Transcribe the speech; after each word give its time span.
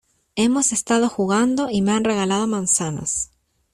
hemos 0.35 0.73
estado 0.73 1.09
jugando 1.09 1.69
y 1.69 1.83
me 1.83 1.91
han 1.91 2.03
regalado 2.03 2.47
manzanas 2.47 3.29